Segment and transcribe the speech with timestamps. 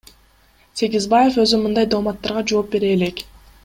[0.81, 3.27] Сегизбаев өзү мындай дооматтарга жооп бере элек.